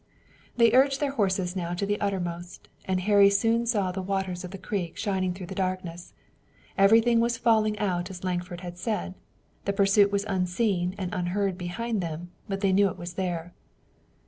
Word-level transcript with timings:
They 0.57 0.73
urged 0.73 0.99
their 0.99 1.11
horses 1.11 1.55
now 1.55 1.75
to 1.75 1.85
the 1.85 2.01
uttermost, 2.01 2.67
and 2.85 3.01
Harry 3.01 3.29
soon 3.29 3.67
saw 3.67 3.91
the 3.91 4.01
waters 4.01 4.43
of 4.43 4.49
the 4.49 4.57
creek 4.57 4.97
shining 4.97 5.31
through 5.31 5.45
the 5.45 5.53
darkness. 5.53 6.13
Everything 6.75 7.19
was 7.19 7.37
falling 7.37 7.77
out 7.77 8.09
as 8.09 8.23
Lankford 8.23 8.61
had 8.61 8.79
said. 8.79 9.13
The 9.65 9.73
pursuit 9.73 10.11
was 10.11 10.25
unseen 10.27 10.95
and 10.97 11.13
unheard 11.13 11.55
behind 11.55 12.01
them, 12.01 12.31
but 12.49 12.61
they 12.61 12.73
knew 12.73 12.89
it 12.89 12.97
was 12.97 13.13
there. 13.13 13.53